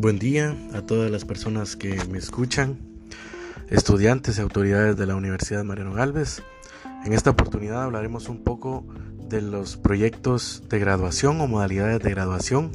[0.00, 2.78] Buen día a todas las personas que me escuchan,
[3.68, 6.40] estudiantes y autoridades de la Universidad Mariano Galvez.
[7.04, 8.86] En esta oportunidad hablaremos un poco
[9.28, 12.70] de los proyectos de graduación o modalidades de graduación,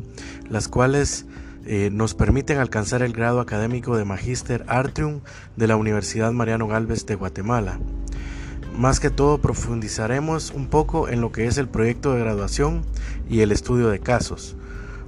[0.49, 1.25] las cuales
[1.65, 5.21] eh, nos permiten alcanzar el grado académico de Magíster Artium
[5.55, 7.79] de la Universidad Mariano Galvez de Guatemala.
[8.77, 12.81] Más que todo profundizaremos un poco en lo que es el proyecto de graduación
[13.29, 14.57] y el estudio de casos,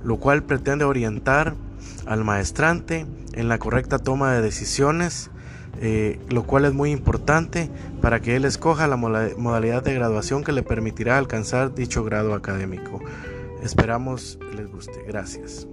[0.05, 1.55] lo cual pretende orientar
[2.05, 5.29] al maestrante en la correcta toma de decisiones,
[5.81, 7.69] eh, lo cual es muy importante
[8.01, 13.01] para que él escoja la modalidad de graduación que le permitirá alcanzar dicho grado académico.
[13.63, 15.03] Esperamos les guste.
[15.07, 15.67] Gracias.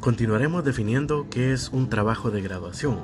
[0.00, 2.98] Continuaremos definiendo qué es un trabajo de graduación.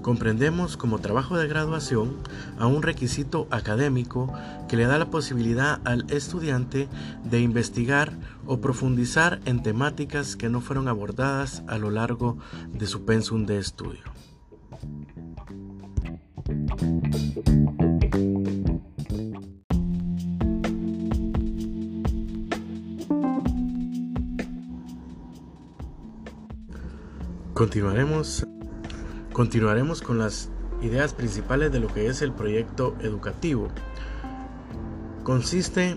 [0.00, 2.16] Comprendemos como trabajo de graduación
[2.58, 4.32] a un requisito académico
[4.66, 6.88] que le da la posibilidad al estudiante
[7.24, 8.14] de investigar
[8.46, 12.38] o profundizar en temáticas que no fueron abordadas a lo largo
[12.72, 14.04] de su pensum de estudio.
[27.56, 28.46] Continuaremos,
[29.32, 30.50] continuaremos con las
[30.82, 33.68] ideas principales de lo que es el proyecto educativo.
[35.22, 35.96] Consiste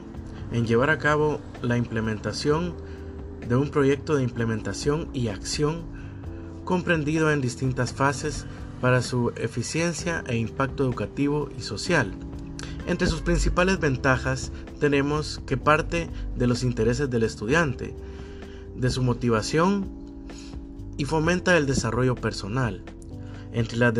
[0.53, 2.75] en llevar a cabo la implementación
[3.45, 5.81] de un proyecto de implementación y acción
[6.63, 8.45] comprendido en distintas fases
[8.79, 12.13] para su eficiencia e impacto educativo y social.
[12.87, 17.93] Entre sus principales ventajas tenemos que parte de los intereses del estudiante,
[18.77, 19.98] de su motivación
[20.99, 22.83] y fomenta el desarrollo personal.
[23.53, 23.93] Entre las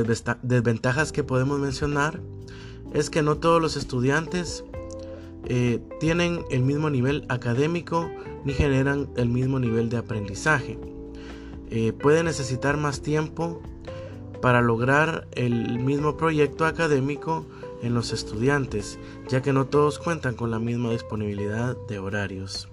[0.43, 2.19] desventajas que podemos mencionar
[2.93, 4.65] es que no todos los estudiantes
[5.45, 8.11] eh, tienen el mismo nivel académico
[8.43, 10.77] ni generan el mismo nivel de aprendizaje.
[11.69, 13.61] Eh, puede necesitar más tiempo
[14.41, 17.45] para lograr el mismo proyecto académico
[17.81, 18.99] en los estudiantes,
[19.29, 22.67] ya que no todos cuentan con la misma disponibilidad de horarios.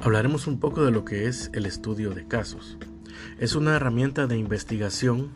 [0.00, 2.76] Hablaremos un poco de lo que es el estudio de casos.
[3.38, 5.30] Es una herramienta de investigación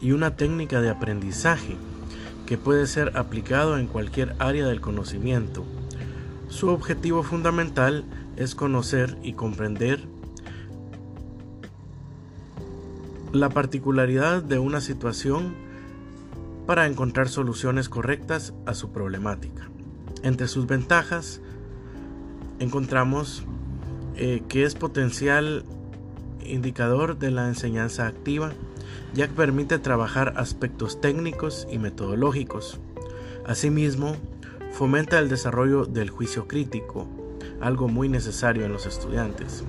[0.00, 1.76] y una técnica de aprendizaje
[2.44, 5.64] que puede ser aplicado en cualquier área del conocimiento.
[6.48, 8.04] Su objetivo fundamental
[8.36, 10.02] es conocer y comprender
[13.32, 15.54] la particularidad de una situación
[16.66, 19.68] para encontrar soluciones correctas a su problemática.
[20.22, 21.40] Entre sus ventajas
[22.58, 23.44] encontramos
[24.18, 25.64] eh, que es potencial
[26.44, 28.52] indicador de la enseñanza activa,
[29.14, 32.80] ya que permite trabajar aspectos técnicos y metodológicos.
[33.46, 34.16] Asimismo,
[34.72, 37.06] fomenta el desarrollo del juicio crítico,
[37.60, 39.64] algo muy necesario en los estudiantes.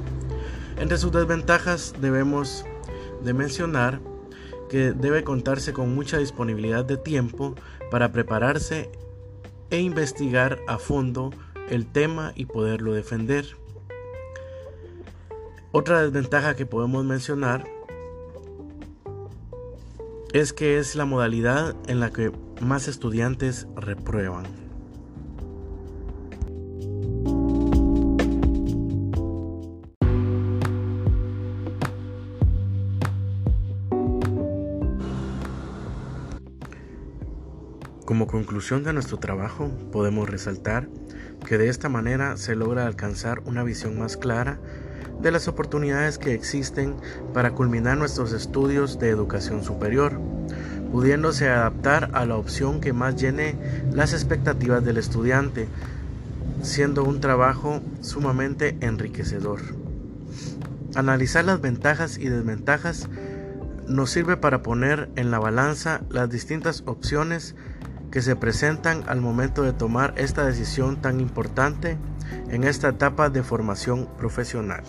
[0.78, 2.66] Entre sus desventajas debemos
[3.24, 4.02] de mencionar
[4.70, 7.56] que debe contarse con mucha disponibilidad de tiempo
[7.92, 8.90] para prepararse
[9.70, 11.32] e investigar a fondo
[11.70, 13.46] el tema y poderlo defender.
[15.72, 17.64] Otra desventaja que podemos mencionar
[20.34, 24.46] es que es la modalidad en la que más estudiantes reprueban.
[38.06, 40.90] Como conclusión de nuestro trabajo, podemos resaltar
[41.46, 44.60] que de esta manera se logra alcanzar una visión más clara
[45.22, 46.96] de las oportunidades que existen
[47.34, 50.20] para culminar nuestros estudios de educación superior,
[50.92, 53.56] pudiéndose adaptar a la opción que más llene
[53.92, 55.68] las expectativas del estudiante,
[56.62, 59.62] siendo un trabajo sumamente enriquecedor.
[60.96, 63.08] Analizar las ventajas y desventajas
[63.88, 67.56] nos sirve para poner en la balanza las distintas opciones
[68.12, 71.98] que se presentan al momento de tomar esta decisión tan importante
[72.50, 74.84] en esta etapa de formación profesional.